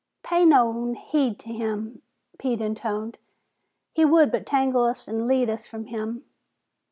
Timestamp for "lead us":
5.27-5.67